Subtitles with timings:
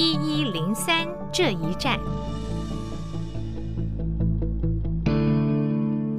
[0.00, 1.98] 一一零三这一站。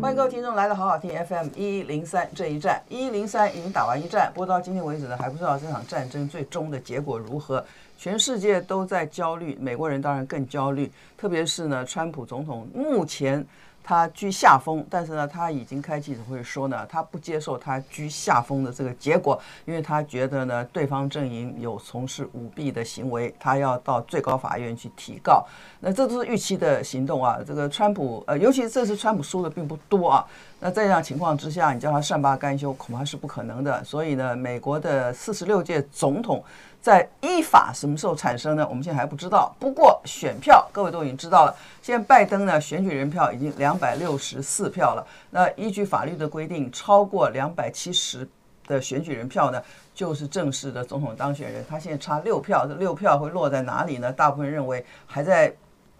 [0.01, 7.65] 欢迎各位听众来到好好听 FM 一一零三这一站，一一零三已经打完一战，不过到今天为止呢，还不知道这场战争最终的结果如何。
[7.97, 13.47] 全世界都在焦虑，美国人当然更焦虑，特别是呢，川普总统目前。
[13.89, 25.43] 他居下风，但是呢，他已经开记者会说呢，他不接受他居下风的这个结果，因为他觉得呢，对方阵营有从事舞弊的行为，他要到最高法院去提告。
[25.79, 27.39] 那这都是预期的行动啊。
[27.43, 30.23] 这个川普，呃，尤其这次川普输的并不多啊。
[30.59, 33.83] 那在这样情况之下，你叫他善罢甘休，恐怕是不可能的。
[33.83, 36.43] 所以呢，美国的四十六届总统。
[36.81, 38.65] 在依法什么时候产生呢？
[38.69, 39.53] 我们现在还不知道。
[39.59, 41.55] 不过选票各位都已经知道了。
[41.81, 45.05] 现在拜登呢，选举人票已经两百六十四票了。
[45.29, 48.27] 那依据法律的规定，超过两百七十
[48.65, 49.61] 的选举人票呢，
[49.93, 51.63] 就是正式的总统当选人。
[51.69, 54.11] 他现在差六票，这六票会落在哪里呢？
[54.11, 55.53] 大部分认为还在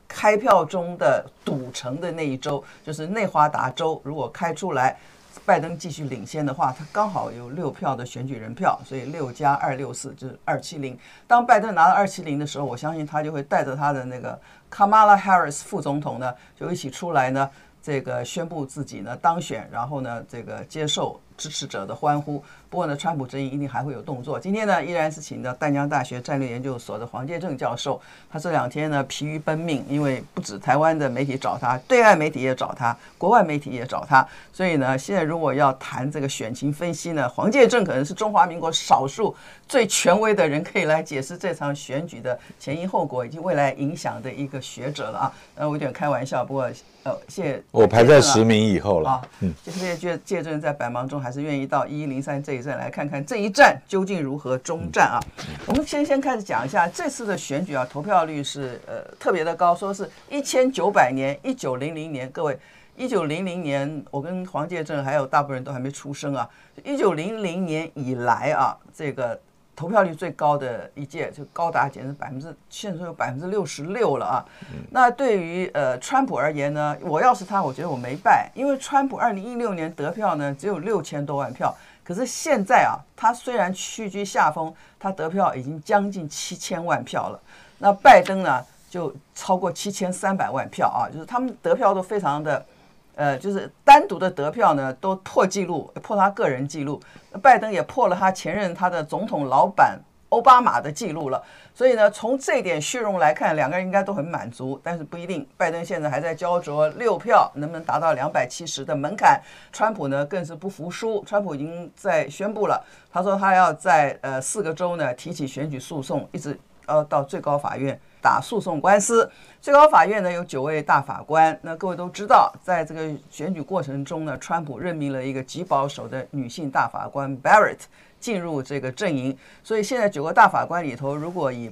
[0.08, 4.02] 开票中的赌城的那一州，就是内华达州。
[4.04, 4.98] 如果开出来。
[5.46, 10.98] 拜登继续领先的话，他刚好有六票的选举人票，所以六加二六四就是二七零。
[11.28, 14.40] 当拜登拿到二七零的时候，我相信他就会带着他的那个
[14.72, 17.50] Kamala Harris 副总统呢，就一起出来呢，
[17.82, 22.44] 这个宣布自己呢当选，然后呢这个接受支持者的欢呼。
[22.70, 24.40] 不过呢，川普阵营一定还会有动作。
[24.40, 28.00] 今天呢，依然是请到淡江大学战略研究所的黄介正教授。
[28.32, 34.26] 他这两天呢疲于奔命，因为不止台湾的媒体找他，对岸媒体也找他，国外媒体也找他。
[34.54, 39.36] 所以呢，现在如果要谈这个选情分析呢，黄介正可能是中华民国少数
[39.68, 45.34] 最权威的人，可以来解释这场选举的前因后果以及未来影响的一个学者了啊。
[45.56, 46.70] 呃，我有点开玩笑，不过
[47.02, 47.64] 呃，谢谢。
[47.72, 49.10] 我排在十名以后了。
[49.10, 52.59] 啊，嗯，就是介介正在百忙中还是愿意到一一零三这。
[52.62, 55.20] 再来看看这一战究竟如何终战啊？
[55.66, 62.58] 我们先先开始讲一下这次的选举啊，投票率是呃特别的高，说是一千九百年，一九零零年，各位，
[62.96, 66.50] 一九零零年，我跟黄介正还有大部分人都还没出生啊。
[66.84, 69.40] 一九零零年以来啊，这个
[69.76, 74.46] 投票率最高的一届就高达简直百分之，现在说有百分之六十六了啊。
[74.90, 81.74] 那对于呃川普而言呢，我要是他，我觉得我没败，因为川普二零一六年得票呢只有六千多万票。
[82.10, 87.40] 可是现在啊，他虽然屈居下风，他得票已经将近七千万票了。
[87.78, 92.66] 那拜登呢，就超过七千三百万票啊，就是他们得票都非常的，
[93.14, 97.00] 呃，就是单独的得票呢都破纪录，破他个人记录。
[97.44, 100.00] 拜登也破了他前任他的总统老板。
[100.30, 101.44] 奥巴马的记录了，
[101.80, 105.48] 所以呢，从这点虚荣来看，两个人应该都很满足，但是不一定。
[105.56, 109.42] 拜登现在还在焦灼六票能不能达到两百七十的门槛，
[109.72, 116.60] 川普呢更是不服输，川普已经在宣布了，他说他要在呃四个州呢提起选举诉讼，一直
[116.90, 119.32] 要到最高法院打诉讼官司。
[119.62, 127.84] 最高法院呢有九位大法官，那各位都知道，在这个选举过程中呢，川普任命了一个极保守的女性大法官 Barrett。
[128.20, 131.72] 进入这个阵营，所以现在九个大法官里头，如果以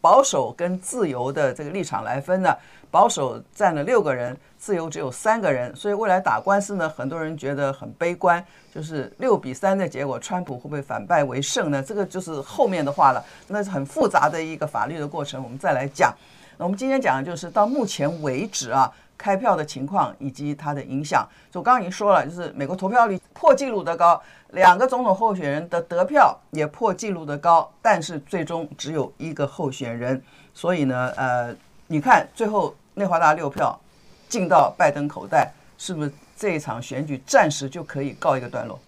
[0.00, 2.56] 保守跟自由的这个立场来分呢，
[2.90, 8.42] 保守占了六个人，自由只有三个人，所以未来打官司呢，很多人觉得很悲观，
[8.74, 11.82] 就是六比三的结果，川普会不会反败为胜呢？
[11.82, 16.14] 这个就是后面的话了，那是很复杂的一个法律的过程，我们再来讲。
[16.56, 18.90] 那我们今天讲的就是到目前为止啊。
[19.20, 24.18] 开票的情况以及它的影响，就我刚刚已经说了，就是美国投票率破纪录的高，
[24.52, 30.22] 两个总统候选人的得票也破纪录的高，但是最终只有一个候选人，
[30.54, 31.54] 所以呢，呃，
[31.88, 33.78] 你看最后内华达六票
[34.26, 38.80] 进到拜登口袋，是不是这一场选举暂时就可以告一个段落？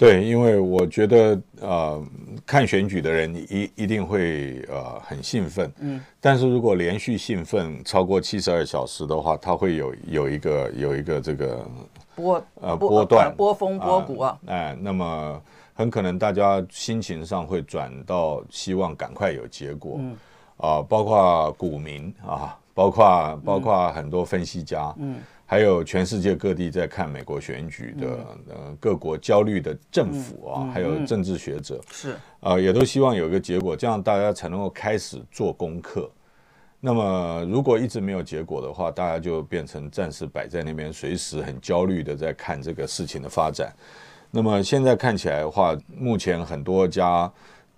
[0.00, 2.02] 对，因为我觉得呃，
[2.46, 11.66] 看选举的人一一定会呃很兴奋，嗯，但是如果连续兴奋超过七十二小时的话，它会有有一个有一个这个
[12.14, 15.42] 波呃波段波峰波谷啊，哎、呃呃，那么
[15.74, 20.12] 很可能大家心情上会转到希望赶快有结果，嗯
[20.56, 25.16] 啊、呃，包括股民啊，包括包括很多分析家，嗯。
[25.16, 28.06] 嗯还有全世界各地在看美国选举的
[28.50, 36.08] 呃各国焦虑的政府啊，还有政治学者是啊，也都希望有一个结果，这样大家才能够开始做功课。
[36.78, 43.74] 那么如果一直没有结果的话，大家就变成暂时摆在那边，随时很焦虑的在看这个事情的发展。
[44.30, 47.28] 那么现在看起来的话，目前很多家。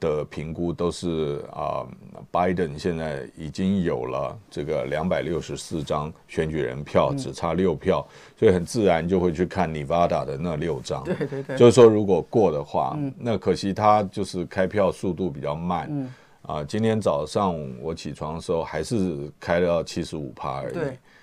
[0.02, 1.86] 的评估都是啊，
[2.32, 8.04] 拜登现在已经有了这个两百六十四张选举人票，只差六票，
[8.36, 11.04] 所以很自然就会去看 Nevada 的那六张。
[11.04, 16.10] 对对对，就是说如果过的话，那可惜他就是开票速度比较慢，
[16.42, 20.74] 啊，今天早上我起床的时候还是开了到七十五趴而已。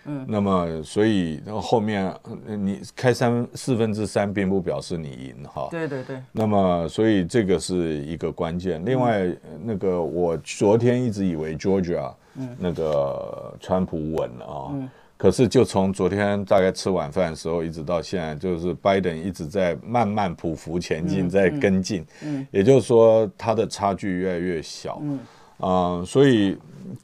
[0.06, 0.26] 对，嗯。
[0.28, 2.14] 那么，所以然后后面
[2.46, 5.68] 你开三四分之三，并不表示你赢哈。
[5.72, 6.22] 对对对。
[6.32, 8.84] 那么，所以这个是一个关键。
[8.86, 14.68] 另外，嗯、那个我昨天一直以为 Georgia，嗯，那个川普稳了啊。
[14.72, 22.06] 嗯可是，就从昨天大概吃晚饭的时候，一直到现在，就是 Biden 一直在慢慢匍匐前进，在跟进。
[22.24, 25.02] 嗯，也就是说，他的差距越来越小。
[25.04, 25.20] 嗯，
[25.58, 26.58] 啊，所以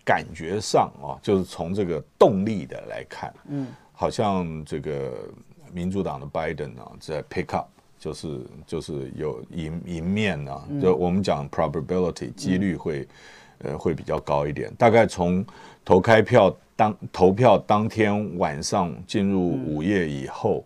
[0.04, 5.14] 感觉上啊，就是从这个动力的来看，嗯，好像这个
[5.72, 7.68] 民主党的拜登啊，在 pick up，
[7.98, 13.08] 就是就是有赢赢面啊，就我们讲 probability 几率会
[13.60, 15.46] 呃会比较高一点，大概从
[15.84, 16.56] 投开票。
[16.78, 20.62] 当投票当天晚上进入午夜以后，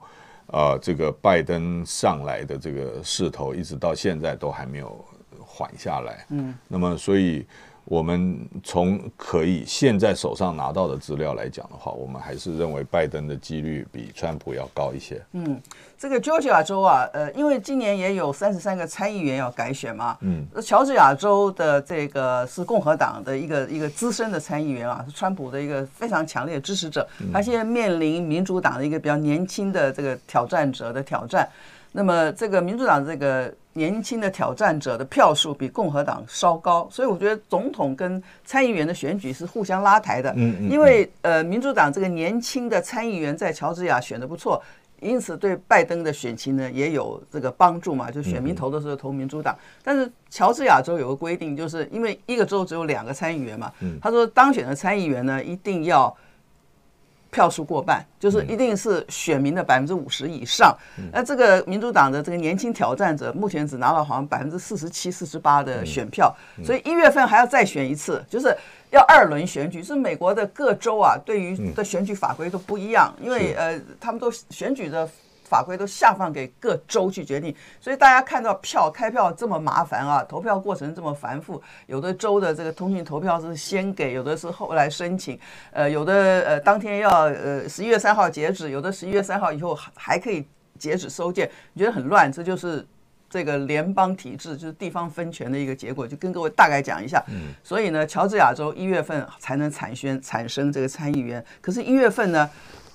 [0.48, 5.06] 呃，这个拜登上来的这个势头，一直到现在都还没有
[5.39, 6.25] 缓下来。
[6.30, 7.45] 嗯，那么所以。
[7.89, 15.19] 我们从可以现在手上拿到的资料来讲的话，我们还是认为拜登的几率比川普要高一些。
[15.31, 15.59] 嗯，
[15.97, 20.15] 这个乔治亚州啊，呃，因为今年也有三十三个参议员要改选嘛。
[20.21, 27.07] 嗯，乔治亚州的这个是共和党的一个一个资深的参议员啊，是川普的一个非常强烈的支持者。
[27.33, 31.50] 他现在面临民主党的一个比较年轻的这个挑战者的挑战。
[31.92, 40.34] 那么这个民主党这个年轻的挑战者的票数比共和党稍高，所以我觉得总统跟参议员的选举是互相拉抬的。
[40.36, 40.70] 嗯嗯。
[40.70, 44.62] 因为呃，民主党这个年轻的参议员在乔治亚选的不错，
[45.00, 49.58] 因此对拜登的选情呢也有这个帮助嘛，就选民投的时候投民主党。
[49.81, 53.72] 但是乔治亚州有个规定，就是因为一个州只有两个参议员嘛，
[54.02, 56.14] 他说当选的参议员呢一定要。
[57.31, 60.76] 票数过半，就是一定是选民的百分之五十以上。
[61.12, 68.56] 那这个民主党的这个年轻挑战者，目前只拿了好像百分之四十七、四十八的选票，所以一月份还要再选一次，就是
[68.92, 69.84] 要二轮选举。
[69.84, 75.08] 是美国的各州啊，对于的选举法规都不一样，因为呃，他们都选举的。
[75.50, 85.40] 法规都下放给各州去决定，所以大家看到票开票这么麻烦啊，投票过程这么繁复，有的州的这个通讯投票是先给，有的是后来申请，
[85.72, 90.46] 呃，有的呃当天要呃十一月三号截止，有的十一月三号以后还还可以
[90.78, 92.86] 截止收件，你觉得很乱，这就是
[93.28, 97.24] 这个联邦体制，就是地方分权的一个结果，就跟各位大概讲一下。
[97.30, 102.48] 嗯，所以呢，乔治亚州一月份才能产宣产生这个参议员，可是，一月份呢，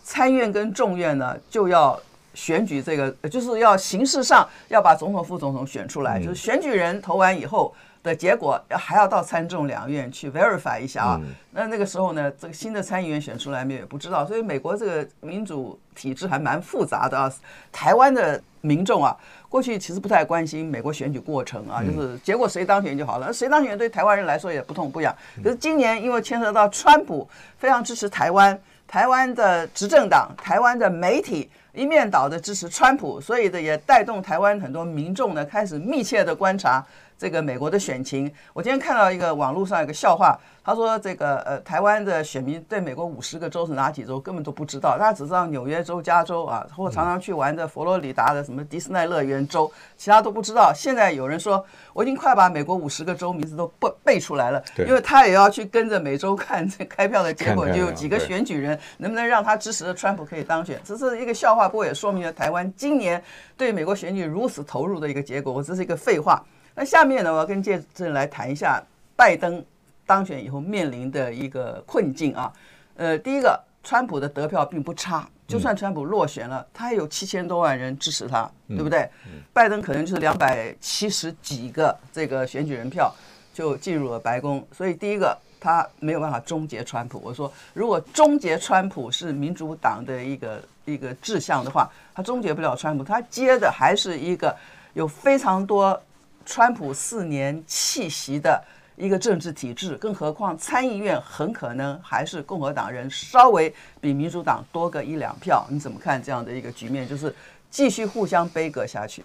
[0.05, 2.01] 参院跟众院呢就要。
[2.35, 11.21] 选举这个就是要形式上要把总统、副总统选出来，就是选举人投完以后的结果，还要到参众两院去 verify 一下啊。
[11.53, 17.33] 那那个时候呢，这个新的参议员选出来没有也不知道，所以美国这个民主体制还蛮复杂的啊。
[17.73, 19.17] 台湾的民众啊，
[19.49, 25.15] 过去其实不太关心美国选举过程啊，就是结果谁当选就好了，谁当选对台湾人来说也不痛不痒。
[25.43, 27.27] 可是今年因为牵涉到川普
[27.57, 31.49] 非常支持台湾，台湾的执政党、台湾的媒体。
[31.75, 36.85] 一面倒的支持川普，所以的也带动台湾很多民众呢开始密切的观察
[37.19, 38.33] 这个美国的选情。
[38.53, 40.39] 我今天看到一个网络上一个笑话。
[40.67, 50.73] 他说：“这个呃，台湾的选民对美国五十个州是哪几州根本都不知道，大家只知道纽约州、加州啊，或常常去玩的佛罗里达的什么迪斯尼乐园州，其他都不知道。
[50.75, 51.63] 现在有人说，
[51.93, 60.81] 我已经快把美国五十个州名字都背背出来了，因为他也要去跟着每州看这开票的结果，就有几个选举人能不能让他支持的川普可以当选。
[60.83, 63.23] 这是一个笑话，不过也说明了台湾今年
[63.55, 65.53] 对美国选举如此投入的一个结果。
[65.53, 66.43] 我这是一个废话。
[66.75, 68.83] 那下面呢，我要跟介正来谈一下
[69.17, 69.65] 拜登。”
[70.07, 72.53] 当选以后面临的一个困境啊，
[72.95, 79.09] 呃，第一个，川普的得票并不差，就算川普落选了，他也有七千多万人支持他，对不对？
[79.51, 83.11] 拜登可能就是两百七十几个这个选举人票
[83.55, 87.19] 就进入了白宫，所以第一个他没有办法终结川普。
[87.25, 94.55] 我说，如果终结川普是民主党的一个一个志向的话，他终结不了川普，他接的还是一个
[94.93, 95.99] 有非常多
[96.45, 98.63] 川普四年气息的。
[98.97, 107.05] 一个政治体制，更何况参议院很可能还是共和党人稍微比民主党多个一两票，你怎么看这样的一个局面？
[107.09, 107.35] 就是
[107.69, 109.25] 继续互相杯葛下去。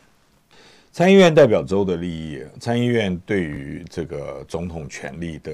[0.91, 5.53] 参议院代表州的利益，参议院对于这个总统权力的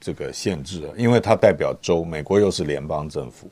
[0.00, 3.48] 这个限制，因为它代表州，美国又是联邦政府，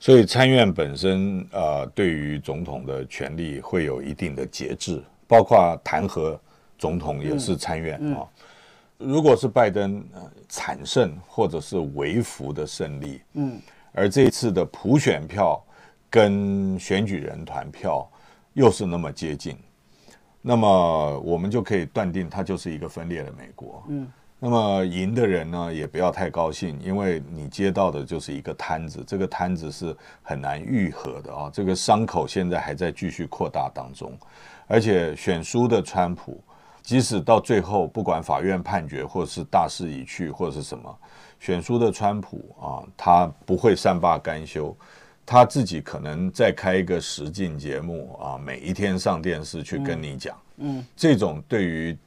[0.00, 6.38] 所以参议院本身啊、呃，对于总统的权力会有一定的节制，包括弹劾
[6.78, 8.26] 总统也是参院啊。
[8.96, 10.02] 如果是拜登
[10.48, 13.60] 惨胜或者是微幅的胜利，嗯，
[13.92, 15.62] 而这一次的普选票
[16.08, 18.08] 跟选举人团票
[18.52, 19.58] 又是那么接近，
[20.40, 31.50] 那么我们就可以断定它就是一个分裂的美国，嗯，那么赢的人呢，也不要太高兴，因为你接到的就是一个摊子，这个摊子是很难愈合的啊。
[31.52, 34.16] 这个伤口现在还在继续扩大当中，
[34.68, 36.40] 而且选输的川普，
[36.84, 40.96] 即使到最后不管法院判决或是大势已去或是什么，
[41.40, 44.76] 选书的川普啊，他不会善罢甘休，
[45.26, 51.98] 他自己可能再开一个实境节目啊，每一天上电视去跟你讲，嗯，嗯这种对于。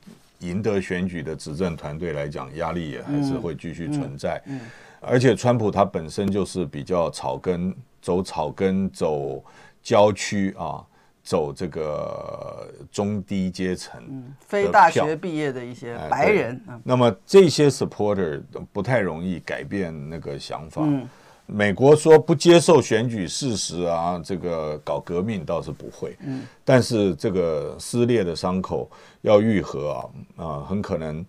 [0.42, 4.40] 赢得选举的执政团队来讲，压力也还是会继续存在。
[4.46, 4.70] 嗯嗯嗯、
[5.02, 9.44] 而且川普他本身就是比较草根，走草根，走
[9.82, 10.86] 郊区啊，
[11.28, 16.62] 走这个中低阶层、嗯，非大学毕业的一些白人。
[16.70, 18.42] 哎、那么这些 supporter
[18.72, 20.82] 不太容易改变那个想法。
[20.84, 21.08] 嗯
[21.50, 26.14] 美国说不接受选举事实啊，这个搞革命倒是不会。
[26.26, 28.92] 嗯，但是这个撕裂的伤口
[29.22, 31.26] 要愈合啊，啊，很可能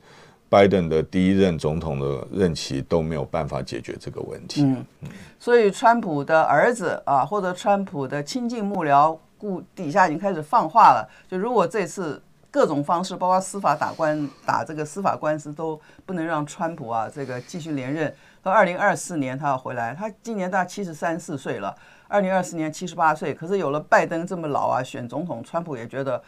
[0.48, 4.64] 拜登的第一任总统的任期都没有办法解决这个问题。
[4.64, 4.84] 嗯，
[5.38, 18.12] 所以川普的儿子啊，或者川普的亲近幕僚，故底下已经开始放话了，就如果这次各种方式，包括司法打官打这个司法官司，都不能让川普啊这个继续连任。
[18.42, 21.74] 到二零二四年他要回来，他今年大概七十三四岁了，
[22.06, 23.34] 二零二四年七十八岁。
[23.34, 26.22] 可是有了拜登这么老啊，选总统，川普也觉得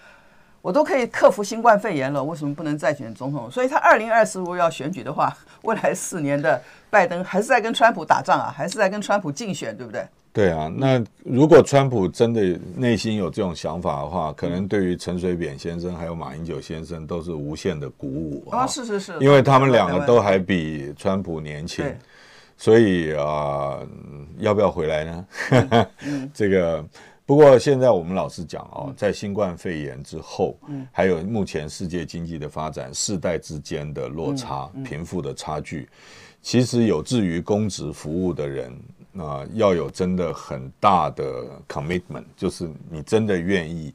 [0.61, 3.51] 我都可以克服新冠肺炎了，为什么不能再选总统？
[3.51, 10.07] 所以他二零二四如果要选举的话，未来四年的拜登还是在跟川普打仗啊，还是在跟川普竞选，对不对？
[10.33, 18.65] 对啊，那如果川普真的内心有这种想法的话，可能对于陈水扁先生还有马英九先生都是无限的鼓舞啊！
[18.65, 21.85] 是是是，因为他们两个都还比川普年轻，
[22.57, 23.81] 所以啊，
[24.39, 25.27] 要不要回来呢？
[26.33, 26.85] 这个
[27.27, 30.57] 不过现在我们老实讲哦，在新冠肺炎之后，
[30.93, 35.89] 还有目前世界经济的发展，世代之间的落差、贫富的差距，
[36.41, 38.73] 其实有志于公职服务的人。
[39.13, 43.93] 那、呃、要有真的很大的 commitment，就是你真的愿意，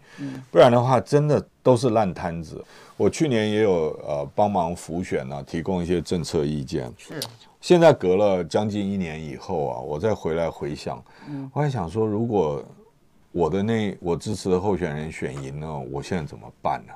[0.52, 2.64] 不然的话，真的都是烂摊子。
[2.98, 6.92] 我去年也有呃帮忙辅选啊，提供一些政策意见。
[6.98, 7.20] 是，
[7.60, 11.04] 现在隔了将近一年以后啊，我再回来回想，
[11.52, 12.64] 我还想说，如果
[13.32, 16.94] 我的那我支持的候选人选赢了，我现在怎么办呢？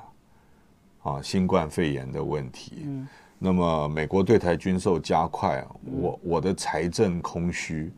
[1.02, 2.86] 啊，新冠肺炎的问题。
[3.42, 7.90] 那么美国对台军售加快，我我的财政空虚，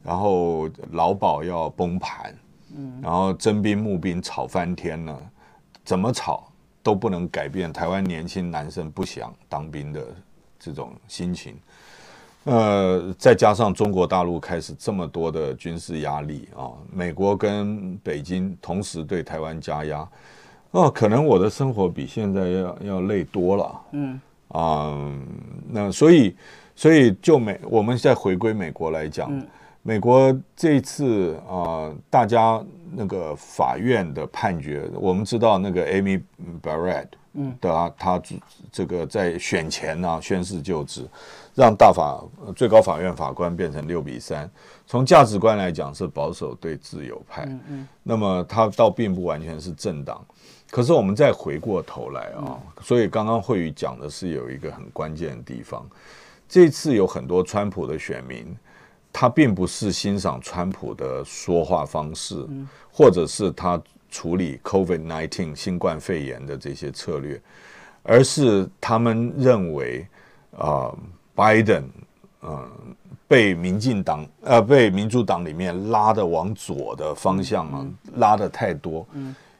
[0.00, 2.32] 然后劳保要崩盘，
[3.02, 5.20] 然后征兵募兵吵翻天了，
[5.84, 6.52] 怎么吵
[6.84, 10.06] 都不能改变台湾年轻男生不想当兵的
[10.56, 11.56] 这种心情。
[12.44, 20.08] 呃，再加上中国大陆开始这么多的军事压力啊，美国跟北京同时对台湾加压，
[20.70, 23.80] 哦，可能我的生活比现在要要累多了。
[23.90, 24.20] 嗯。
[24.48, 25.26] 啊、嗯，
[25.68, 26.34] 那所以，
[26.74, 29.46] 所以就美，我们再回归美国来讲，嗯、
[29.82, 32.62] 美国这一次啊、呃，大家
[32.92, 36.22] 那个法院的判决，我们知道那个 Amy
[36.62, 38.22] Barrett，嗯，的他
[38.70, 41.06] 这个在选前呢、啊、宣誓就职，
[41.54, 42.22] 让大法
[42.54, 44.48] 最高法院法官变成六比三，
[44.86, 50.24] 从价值观来讲是保守对自由派，嗯，嗯，那么他倒并不完全是政党。
[50.70, 55.86] 可是我们再回过头来啊，所以刚刚慧宇讲的是有一个很关键的地方，
[56.48, 58.54] 这次有很多川普的选民，
[59.12, 62.46] 他并不是欣赏川普的说话方式，
[62.92, 63.80] 或者是他
[64.10, 67.40] 处理 COVID-19 新冠肺炎的这些策略，
[68.02, 70.06] 而是他们认为
[70.58, 70.92] 啊，
[71.34, 71.88] 拜登
[72.42, 72.70] 嗯
[73.28, 79.06] 被民进党呃被民主党里面拉的往左的方向啊拉的太多。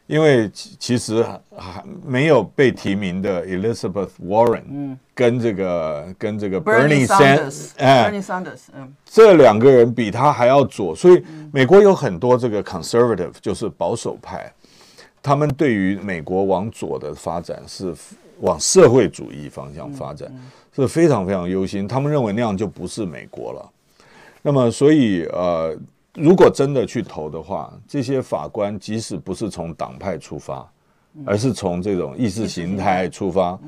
[0.07, 1.25] 因为其实
[1.57, 11.23] 还没有被提名的 Elizabeth Warren，跟这个跟这个 Bernie Sanders，哎，Bernie Sanders，嗯，这两个人比他还要左，所以
[11.53, 14.53] 美国有很多这个 conservative，就是保守派，
[15.21, 17.93] 他们对于美国往左的发展是
[18.41, 20.33] 往社会主义方向发展，
[20.73, 23.71] 是非常非常忧心，他们认为那样就不是美国了。
[24.43, 25.77] 那么，所以呃。
[26.17, 30.67] 如果真的去投的话，这些法官即使不是从党派出发，
[31.25, 33.59] 而是从这种意识形态出发，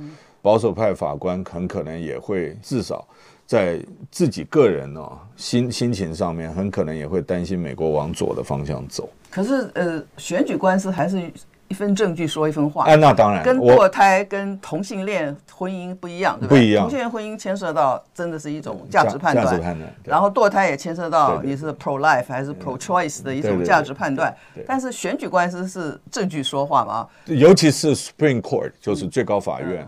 [0.40, 3.07] 保守派法官很可能也会至少
[3.47, 3.78] 在
[4.11, 9.09] 自己个人哦心心情上面，很可能也会担心美国往左的方向走。
[9.31, 11.31] 可是呃，选举官司还是。
[11.68, 16.58] 一分证据说一分话，哎，那当然，跟堕胎、跟同性恋婚姻不一样，对不对？
[16.58, 16.84] 不一样。
[16.84, 19.94] 同性恋婚姻牵涉到真的是一种价值判断，价值判断。
[20.02, 24.34] 然后堕胎也牵涉到你是 pro life 还是 pro choice 的一种价值判断。
[24.66, 27.06] 但是选举官司是证据说话嘛？
[27.26, 29.87] 尤其是 Supreme Court，就是最高法院。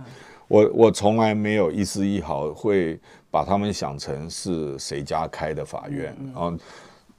[0.48, 6.52] 我我从来没有一丝一毫会把他们想成是谁家开的法院啊。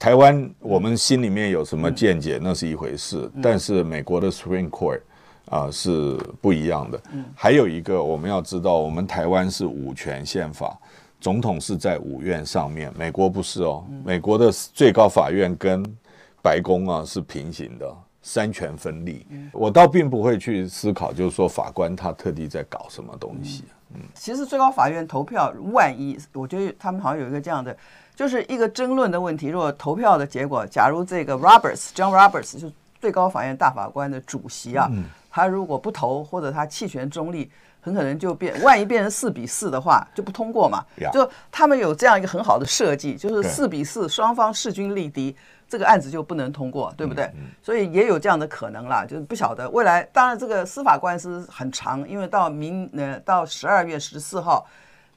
[0.02, 5.00] 台湾我们心里面有什么见解，那是一回事，但是美国的 Supreme Court
[5.48, 7.00] 啊是不一样的。
[7.36, 10.76] 还有一个我们要知道，我们台湾是五权宪法。
[11.20, 13.86] 总统是在五院上面，美国不是哦。
[14.04, 15.86] 美国的最高法院跟
[16.42, 19.28] 白宫啊是平行的，三权分立。
[19.54, 23.66] 我倒并不会去思考，就是说法官他特地在搞什么东西。
[23.94, 27.78] 嗯，其实最高法院投票，万一我觉得他们好像有一个这样的，
[28.22, 29.48] 就是一个争论的问题。
[29.48, 34.88] 如果投票的结果，假如这个 Roberts John Roberts 就是最高法院大法官的主席啊，
[35.32, 37.50] 他如果不投或者他弃权中立。
[37.84, 40.86] 很可能就变，万一变成四比四的话，就不通过嘛。
[41.12, 45.36] 就他们有这样一个很好的设计，就是四比四，双方势均力敌，
[45.68, 47.26] 这个案子就不能通过，对不对？
[47.64, 50.08] 所以也有这样的可能啦，就是不晓得未来。
[50.14, 54.64] 当然，这个司法官司很长，因为到明呃到十二月十四号，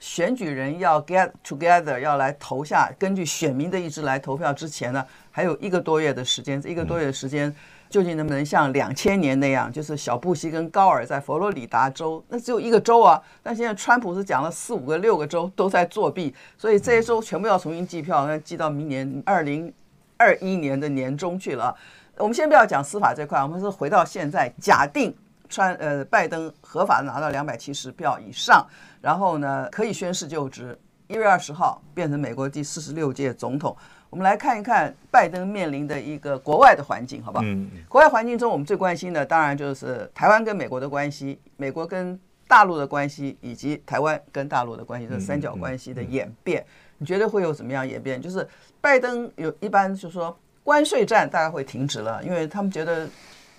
[0.04, 7.52] 选举人要 get together 要来投下，根据选民的意志来投票之前呢，还有一个多月的时间，这一个多月的时间。
[7.88, 13.22] 究竟能不能像两千年那样，就是小布希跟高尔在佛罗里达州，那只有一个州啊。
[13.40, 19.72] 但现在川普是讲了四五个、六个州都在作弊，所以这些州全部要重新计票，那计到明年二零
[20.16, 21.74] 二一年的年中去了。
[22.16, 25.14] 我们先不要讲司法这块，我们是回到现在，假定
[25.48, 28.66] 川呃拜登合法的拿到两百七十票以上，
[29.04, 30.74] 然后呢可以宣誓就职，
[31.08, 33.76] 一月二十号变成美国第四十六届总统。
[34.08, 37.44] 我们来看一看拜登面临的一个国外的环境，好不好？
[37.44, 42.18] 嗯，国外环境中，我们最关心的当然就是台湾跟美国的关系，美国跟
[42.48, 46.64] 大陆的关系，以及台湾跟大陆的关系，这三角关系的演变，
[46.96, 48.22] 你觉得会有怎么样演变？
[48.22, 48.48] 就是
[48.80, 53.06] 拜登有一般就是说关税战大概会停止了，因为他们觉得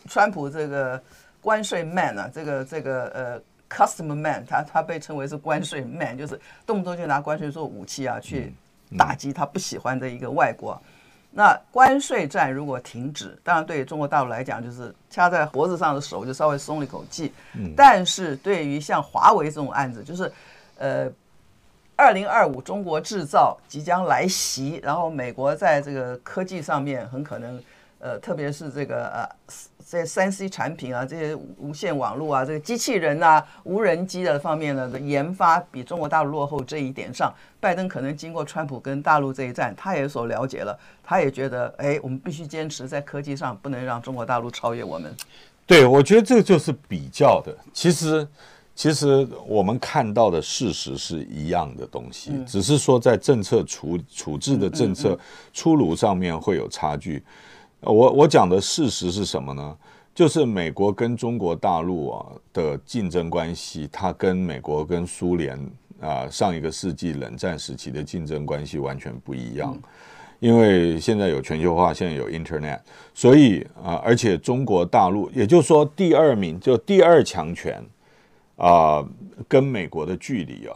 [0.07, 0.99] 川普这个
[1.39, 8.53] 关税 man 啊，这个这个呃 customer man，他他被称为是关税 man，就是动不动就拿关税做武器啊去。
[8.99, 10.79] 打击他不喜欢的一个外国，
[11.31, 17.33] 那关税战如果停止，当然对于中国大陆来讲，就是掐在脖子上的手就稍微松了一口气。
[17.75, 20.31] 但是对于像华为这种案子，就是
[20.77, 21.11] 呃，
[21.95, 27.59] 二零二五中国制造即将来袭，然后美国在这个科技上面很可能。
[27.97, 29.29] 呃，特别是这个呃，
[29.87, 45.15] 这些三 C 产品啊，这些无线网络啊，这个机器人啊，无人机的方面呢的研发比中国大陆落后这一点上，拜登可能经过川普跟大陆这一战，他也有所了解了，他也觉得，哎，我们必须坚持在科技上不能让中国大陆超越我们。
[45.67, 47.55] 对，我觉得这就是比较的。
[47.71, 48.27] 其实，
[48.73, 55.15] 其实我们看到的事实是一样的东西，嗯、只是说在政策处处置的政策
[55.53, 57.23] 出炉上面会有差距。
[57.85, 59.77] 我我讲的事实是什么呢？
[60.13, 65.59] 就是美国跟中国大陆啊的竞争关系，它跟美国跟苏联
[65.99, 69.77] 啊上一个世纪冷战时期的竞争关系完全不一样。
[70.39, 72.79] 因为现在有全球化，现在有 Internet，
[73.13, 77.83] 所以啊，而且中国大陆，也就是说第二名就第二强权
[78.57, 79.05] 啊，
[79.47, 80.75] 跟美国的距离啊，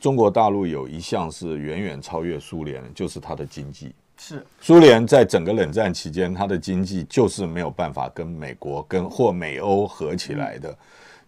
[0.00, 3.94] 中国大陆有一项是远远超越苏联，就是它的经济。
[4.16, 10.76] 是苏联在整个冷战期间，它的经济就是没有办法跟美国跟或美欧合起来的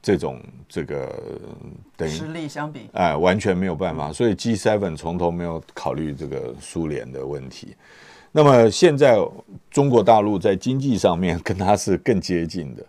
[0.00, 1.20] 这种这个
[1.96, 4.12] 等于实力相比，哎，完全没有办法。
[4.12, 7.74] 所以 G7 从头没有考虑这个苏联的问题。
[8.32, 9.18] 那么现在
[9.70, 12.84] 中国大陆在经济上面跟它是更接近的。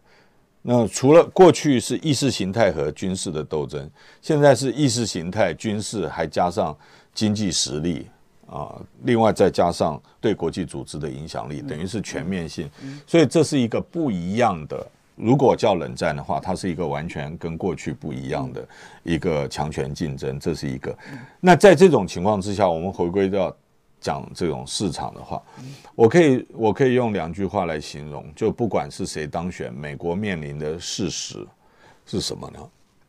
[0.61, 3.89] 那除了过去是意识形态和军事的斗争，
[4.21, 6.77] 现在是意识形态、军事，还加上
[7.13, 8.07] 经济实力。
[8.49, 12.69] 啊，另外再加上对国际组织的影响力，等于是全面性，
[13.05, 14.87] 所以这是一个不一样的。
[15.15, 18.67] 如果叫冷战的话，它是一个完全跟过去不一样的
[19.03, 20.95] 一个强权竞争，这是一个。
[21.39, 23.51] 那在这种情况之下，我们回归到
[23.99, 25.41] 讲这种市场的话，
[25.95, 31.45] 我可以我可以用两句话来形容，就不管是谁当选，美国面临的事实
[32.05, 32.59] 是什么呢？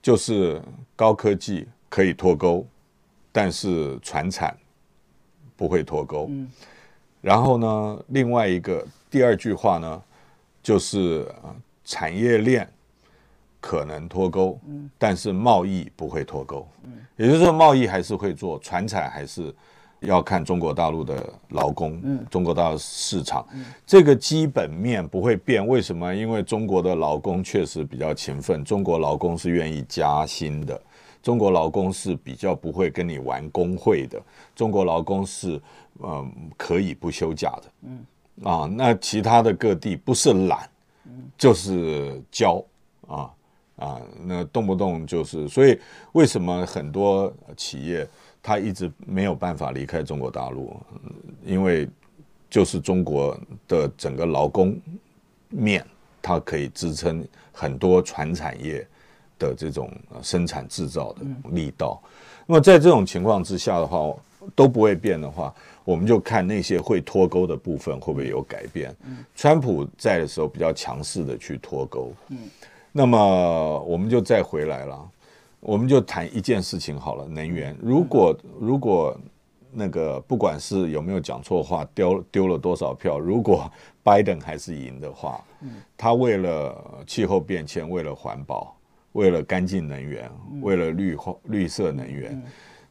[0.01, 0.63] 就是
[0.97, 2.67] 高科技可以脱钩，
[3.31, 4.57] 但是传产。
[5.59, 6.31] 不会脱钩，
[7.21, 10.01] 然后呢，另外一个第二句话呢，
[10.63, 11.27] 就是
[11.85, 12.67] 产业链
[13.61, 14.57] 可能脱钩，
[14.97, 16.65] 但是贸易不会脱钩，
[17.17, 19.53] 也就是说贸易还是会做，船产还是
[19.99, 23.45] 要看中国大陆的劳工，中国大陆市场，
[23.85, 25.67] 这个基本面不会变。
[25.67, 26.15] 为什么？
[26.15, 30.81] 因为中国的劳工确实比较勤奋，中国劳工是愿意加薪的。
[31.23, 34.21] 中国劳工是比较不会跟你玩工会的，
[34.55, 35.61] 中国劳工是
[36.03, 38.07] 嗯可以不休假的，嗯
[38.45, 40.69] 啊，那其他的各地不是懒，
[41.37, 42.65] 就是教
[43.07, 43.31] 啊，
[43.77, 45.79] 啊，那动不动就是，所以
[46.13, 48.09] 为什么很多企业
[48.41, 50.75] 它一直没有办法离开中国大陆？
[51.45, 51.89] 因为
[52.49, 54.81] 就是中国的整个劳工
[55.49, 55.85] 面，
[56.23, 58.87] 它可以支撑很多传产业
[59.39, 59.91] 的这种
[60.23, 61.21] 生产制造的
[61.51, 62.01] 力道。
[62.47, 64.15] 那么在这种情况之下的话，
[64.55, 68.95] 都不会变的话，我们就看那些会脱钩的部分会不会有改变。
[69.35, 72.13] 川普在的时候比较强势的去脱钩。
[72.91, 75.11] 那么我们就再回来了，
[75.61, 77.77] 我们就谈一件事情好了，能源。
[77.81, 79.15] 如果如果
[79.71, 83.71] 那个不管是有没有讲错话，丢丢了多少票，如果
[84.03, 85.45] 拜登还是赢的话，
[85.99, 88.75] 他为了气候变迁，为了环保，
[89.19, 92.41] 为了干净能源，为了绿化绿色能源，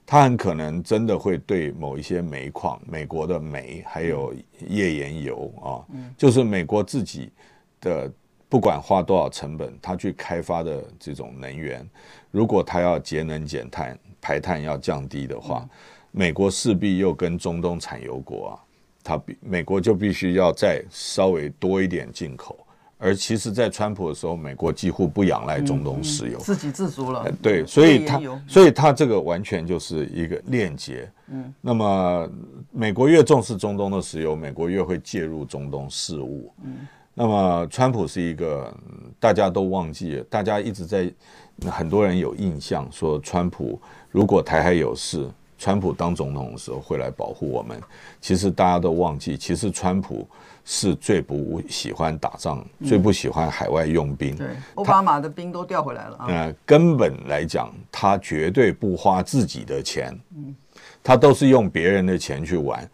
[0.06, 4.36] 它很可能真的会对某一些煤矿，美国的煤还有
[4.68, 5.70] 页岩油啊，
[6.18, 7.32] 就是美国自己
[7.80, 8.12] 的。
[8.50, 11.86] 不管花多少成本，他去开发的这种能源，
[12.32, 15.68] 如果他要节能减碳、排碳要降低的话，
[16.12, 18.56] 美国势必又跟中东产油国啊，
[19.04, 22.58] 他比美国就必须要再稍微多一点进口。
[22.97, 27.31] 而其实，在川普的时候，美国几乎不仰赖中东石油，自给自足了。
[27.41, 31.10] 对，所以他，所以他这个完全就是一个链接。
[31.27, 32.29] 嗯，那么
[32.71, 36.51] 美国越重视中东的石油，美国越会介入中东事务。
[36.63, 36.88] 嗯。
[37.19, 38.71] 那么，川普是一个
[39.19, 41.12] 大家都忘记了，大家一直在
[41.65, 43.81] 很多人有印象说，川普
[44.12, 45.27] 如果台海有事，
[45.58, 47.80] 川普当总统的时候会来保护我们。
[48.22, 50.28] 其实大家都忘记，其实川普
[50.63, 54.36] 是最不喜欢打仗，最不喜欢海外用兵。
[54.36, 56.26] 对，奥巴马的兵都调回来了啊。
[56.28, 60.17] 呃，根本来讲，他绝对不花自己的钱。
[60.36, 60.56] 嗯。
[61.04, 62.89] 他都是用别人的钱去玩，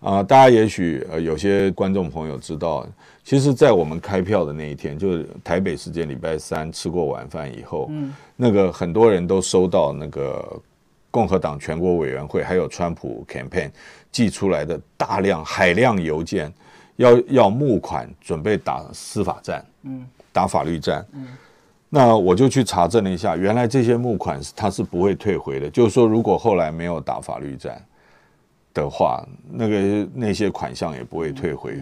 [0.00, 2.86] 啊，大家也许呃有些观众朋友知道，
[3.24, 7.90] 其实，在我们开票的那一天，就是台北时间礼拜三吃过晚饭以后，
[8.36, 10.60] 那个很多人都收到那个
[11.14, 13.70] 共和党全国委员会还有川普 campaign
[14.10, 16.52] 寄出来的大量海量邮件，
[16.96, 21.28] 要要募款准备打司法战，嗯打法律战，嗯
[21.88, 25.70] 那我就去查证了一下，原来这些募款他是不会退回的。
[25.70, 27.80] 就是说，如果后来没有打法律战
[28.72, 31.78] 的话，那个那些款项也不会退回。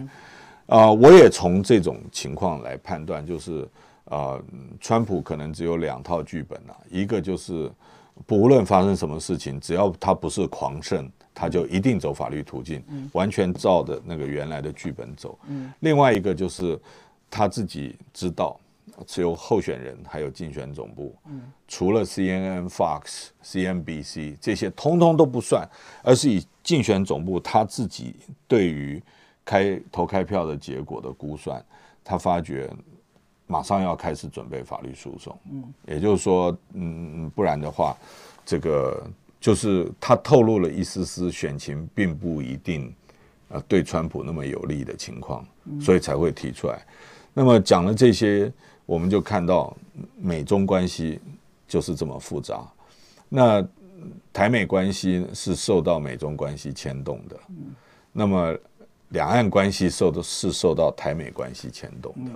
[0.67, 3.63] 啊、呃，我也从这种情况来判断，就是
[4.05, 4.43] 啊、呃，
[4.79, 7.71] 川普可能只有两套剧本啊，一个就是
[8.25, 15.37] 不论发生什么事情，只要他不是狂胜，他就一定走法律途径，完全照着那个原来的剧本走。
[15.79, 16.79] 另外一个就是
[17.29, 18.59] 他自己知道。
[19.07, 21.15] 只有候选人还有竞选总部，
[21.67, 25.67] 除了 CNN、Fox、CNBC 这些，通通都不算，
[26.03, 28.15] 而是以竞选总部他自己
[28.47, 29.01] 对于
[29.43, 31.63] 开投开票的结果的估算，
[32.03, 32.69] 他发觉
[33.47, 35.37] 马上要开始准备法律诉讼。
[35.51, 37.95] 嗯，也就是说，嗯，不然的话，
[38.45, 39.05] 这个
[39.39, 42.93] 就是他透露了一丝丝选情并不一定
[43.49, 45.45] 呃对川普那么有利的情况，
[45.81, 46.81] 所以才会提出来。
[47.33, 48.51] 那么讲了这些。
[48.85, 49.73] 我们就看到
[50.17, 51.17] 美中关系
[51.69, 52.69] 就是这么复杂，
[53.29, 53.65] 那
[54.33, 57.39] 台美关系是受到美中关系牵动的，
[58.11, 58.53] 那么
[59.11, 62.31] 两岸关系受的是受到台美关系牵动的，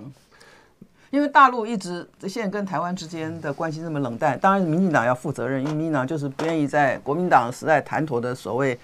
[1.10, 8.78] 因为大陆一直现在跟台湾之间的关系这么冷淡，当然民进党要负责任，因为民进党就是不愿意在国民党时代谈妥的所谓。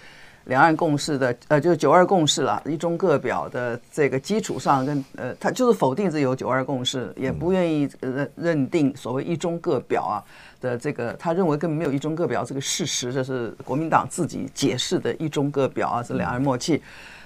[0.47, 10.23] 两岸共识的，呃，就是九二共识了，一中各表的这个基础上跟，呃，他就是否定这有九二共识，也不愿意认认定所谓一中各表啊
[10.61, 16.83] 的这个，他认为根本没有一中各表这个事实，这是国民党自己解释的一中各表啊，是两岸默契。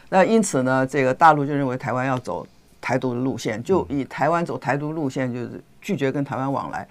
[0.08, 2.46] 那因此呢，这个大陆就认为台湾要走
[2.88, 6.88] 台独的路线，就以台湾走台独路线，就是拒绝跟台湾往来。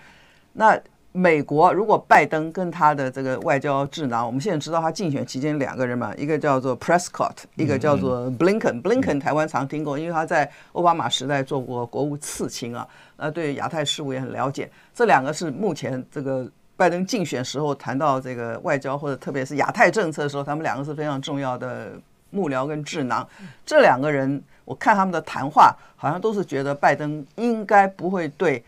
[0.54, 0.80] 那。
[1.14, 8.84] 美国如果拜登跟他的这个外交智囊，我们现在知道他竞选期间两个人嘛，一个叫做 Prescott，一个叫做 Blinken。
[8.84, 14.70] Blinken 台湾常听过，因为他在奥巴马时代做过国务次卿啊，呃，对亚太事务也很了解。
[14.94, 21.94] 这两个是目前这个拜登竞选时候谈到这个外交或者特别是亚太政策的时候，他们两个是非常重要的
[22.30, 23.28] 幕僚跟智囊。
[23.66, 28.63] 这两个人，我看他们的谈话，好像都是觉得拜登应该不会对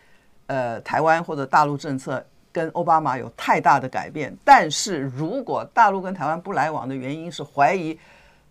[0.46, 2.24] 呃台湾或者大陆政策。
[2.52, 7.96] 跟奥巴马有太大的改变，但是如果大陆跟台湾不来往的原因是怀疑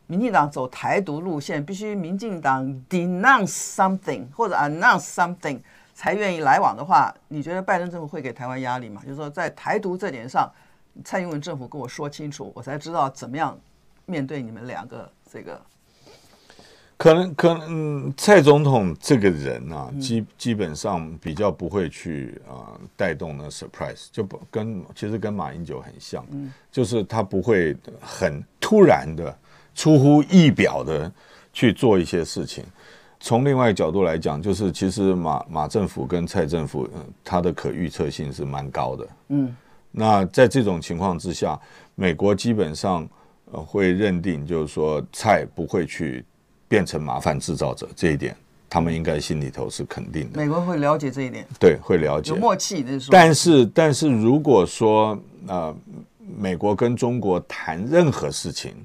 [0.08, 5.60] 民进党走台独路线，必须民进党 denounce something 或者 announce something
[5.94, 9.02] 才愿意来往的话，你觉得拜登政府会给台湾压力吗？
[9.04, 10.50] 就是说在台独这点上，
[11.04, 13.60] 蔡英文政府跟我说清楚，我才知道怎么样
[14.10, 15.62] 面对你们两个这个。
[16.98, 26.26] 可能可能、嗯、蔡总统这个人啊，基基本上比较不会去啊、呃、带动那 surprise，就不跟其实跟马英九很像，
[26.70, 29.34] 就是他不会很突然的、
[29.74, 31.10] 出乎意表的
[31.54, 32.66] 去做一些事情。
[33.22, 39.08] 从另外一个角度来讲，就是其实马马政府跟蔡政府，呃、他的可预测性是蛮高的。
[39.30, 39.56] 嗯，
[39.90, 41.58] 那在这种情况之下，
[41.96, 43.08] 美国基本上
[43.52, 46.26] 呃会认定，就是说蔡不会去。
[46.70, 48.38] 变成麻烦制造者这一点，
[48.70, 50.40] 他们应该心里头是肯定的。
[50.40, 53.12] 美国会了解这一点，对，会了解，有默契的说。
[53.12, 55.76] 但是，但是如果说呃，
[56.38, 58.76] 美国跟中国谈任何事情，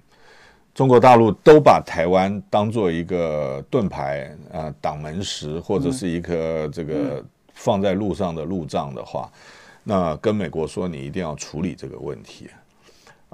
[0.75, 7.23] 中国大陆都把台湾当做一个盾牌呃，挡门石，或者是一个这个
[7.53, 9.41] 放在路上的路障的话，嗯、
[9.85, 12.49] 那跟美国说你一定要处理这个问题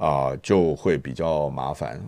[0.00, 2.00] 啊、呃，就会比较麻烦。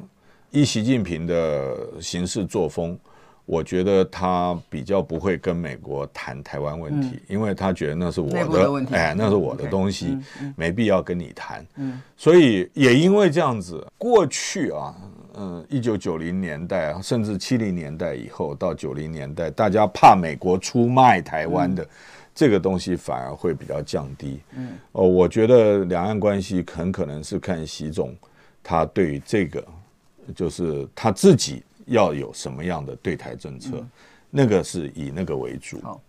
[0.51, 2.99] 依习近平的行事作风，
[3.45, 10.19] 我觉得他比较不会跟美国谈台湾问题，因为他觉得那是我的，哎，那是我的东西，
[10.57, 11.65] 没必要跟你谈。
[12.17, 14.95] 所以也因为这样子，过去啊，
[15.35, 21.87] 嗯，一九九零年代甚至七零年代以后到九零年代，大家怕美国出卖台湾的
[22.35, 24.41] 这个东西反而会比较降低。
[24.57, 28.15] 嗯哦，我觉得两岸关系很可能是看习总
[28.63, 29.65] 他对于这个。
[30.37, 33.91] 就是他自己要有什么样的对台政策，嗯、
[34.31, 35.81] 那个是以那个为主。
[35.83, 36.01] 好，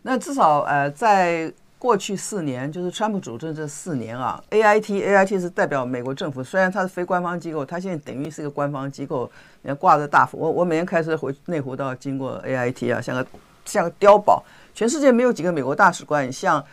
[0.00, 9.30] 那至少呃，在过去四年，就是川普主政这四年啊，A I T A I T 是代表美国政府，虽然它是非官方机构，它现在等于是一个官方机构，
[9.60, 10.38] 你看挂着大幅。
[10.38, 13.26] 我我每天开车回内湖都要经过 A I T 啊，像个
[13.66, 14.42] 像个碉堡。
[14.76, 16.64] 全世界没有几个美国大使馆像。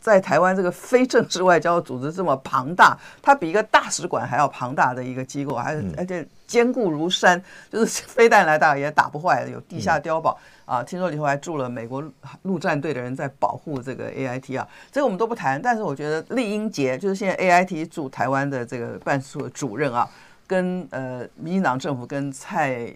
[0.00, 10.84] 在台湾这个非正式外交组织这么庞大，它比一个大使馆还要庞大的一个机构，还是而且坚固如山，就是飞弹来打也打不坏的，有地下碉堡啊。
[10.84, 12.02] 听说里头还住了美国
[12.42, 15.60] 陆战队的人在保护这个 AIT 啊，这个我们都不谈。
[15.60, 20.08] 但是我觉得丽英杰就是现在 AIT 驻台湾的这个办事处的主任啊，
[20.46, 22.90] 跟呃民进党政府跟蔡。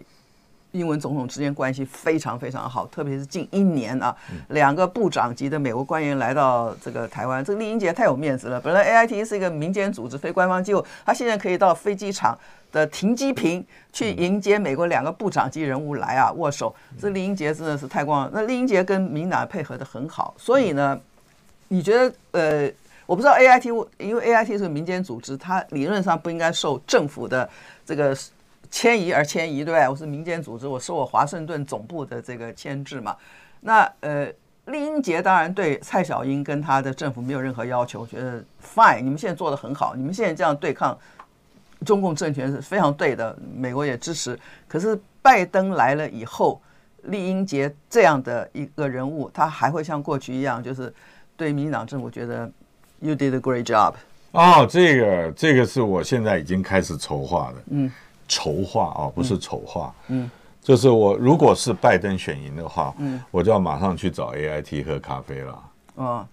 [0.72, 4.14] 英文总统之间关系非常非常好，特别是近一年啊，
[4.48, 8.60] 两个部长级的美国官员来到这个台湾，这个丽英杰太有面子了。
[8.60, 12.38] 本来 AIT 是一个民间组织、非官方机构，他现在可以到飞机场
[12.72, 16.74] 的停机坪去迎接美国两个部长级人物来啊握手。
[16.98, 18.30] 这丽英杰真的是太光了。
[18.32, 20.98] 那丽英杰跟民党配合得很好，所以呢，
[21.68, 22.72] 你觉得呃，
[23.04, 27.46] 我不知道 AIT，因为 AIT 是民间组织，它理论上不应该受政府的
[27.84, 28.16] 这个。
[28.72, 29.88] 迁移而迁移，对吧？
[29.88, 33.14] 我是民间组织，我受我华盛顿总部的这个牵制嘛。
[33.60, 34.24] 那呃，
[34.64, 40.98] 丽英杰当然对蔡小英跟他的政府没有任何要求，觉得 fine，你们现在做的很好，你们现在这样对抗
[41.84, 44.36] 中共政权是非常对的，美国也支持。
[44.66, 46.58] 可是拜登来了以后，
[47.02, 50.92] 丽英杰这样的一个人物，他还会像过去一样，就是
[51.36, 52.50] 对民进党政府觉得
[53.00, 53.92] you did a great job。
[54.30, 57.92] 哦，这个这个是我现在已经开始筹划的，嗯。
[58.32, 60.30] 筹划啊，不是丑化，嗯，
[60.62, 65.62] 就是我如果是拜登选赢的话，嗯，我就要马上去找 AIT 喝咖啡了。
[65.96, 66.26] 哦，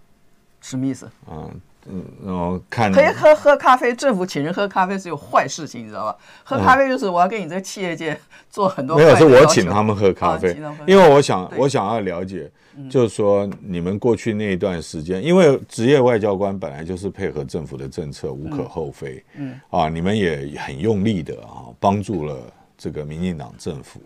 [0.62, 1.12] 什么意思？
[1.30, 6.18] 嗯嗯，然后看可以喝喝咖啡，政府请人喝咖啡是有坏事情，你知道吧？
[6.44, 12.52] 喝咖啡就是我要跟你这个企业界做很多没有，是我请他们喝咖啡，因为我想我想要了解。
[12.90, 19.22] 就是说，你们过去那一段时间，因为职业外交官本来就是配合政府的政策，无可厚非。
[19.36, 22.38] 嗯，啊，你们也很用力的啊，帮助了
[22.78, 24.00] 这个民进党政府。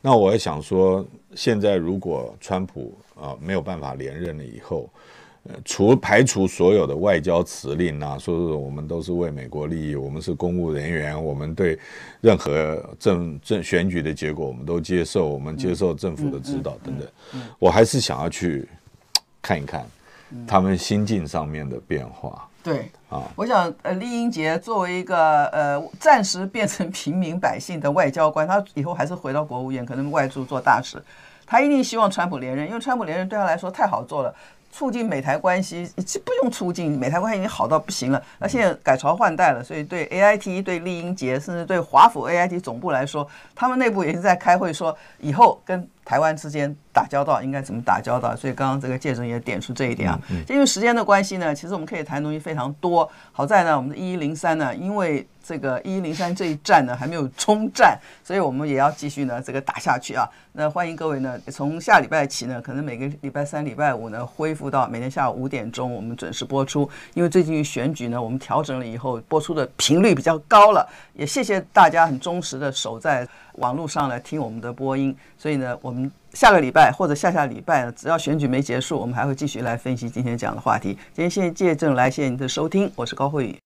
[0.00, 4.90] 那我也想说，现在如果川普啊没有办法连任了以后。
[5.64, 11.78] 除排除所有的外交辞令啊，说是我们都是为美国利益，我们是公务人员，我们对
[12.20, 17.08] 任何政政选举的结果我们都接受，我们接受政府的指导等等。
[17.58, 18.68] 我还是想要去
[19.40, 19.86] 看一看
[20.46, 22.48] 他们心境上面的变化。
[22.62, 31.00] 对啊，我想呃，丽英杰作为一个呃暂时变成平民百姓的外交官，他以后还是回到国务院，可能外驻做大使，
[31.46, 34.34] 他一定希望川普连任，因为川普连任对他来说太好做了。
[34.70, 38.22] 促进美台关系，这不用促进，美台关系已经好到不行了。
[38.38, 48.34] 那现在改朝换代了，所以对 A I T、对丽英杰，甚至对华府 A I T 总部来说，他们内部也是在开会说，以后跟台湾之间打交道应该怎么打交道。
[48.34, 50.18] 所以刚刚这个介总也点出这一点啊。
[50.48, 53.10] 因为时间的关系呢，其实我们可以谈的东西非常多。
[53.32, 60.28] 好在呢，我们的一一零三呢，因为这个一一零三这一战呢还没有冲战，所以我们也要继续呢这个打下去啊。
[60.52, 66.88] 那欢迎各位呢，从下礼拜起呢，可能每个礼拜三、礼拜五呢恢复到每天下午五点钟我们准时播出。
[67.14, 70.88] 因为最近选举呢，我们调整了以后播出的频率比较高了。
[71.12, 75.14] 也谢谢大家很忠实的守在网络上来听我们的播音。
[75.36, 80.96] 所以呢，我们下个礼拜或者下下礼拜，只要选举没结束，我们还会继续来分析今天讲的话题。
[81.12, 83.65] 今天谢谢借证来，谢谢您的收听，我是高慧宇。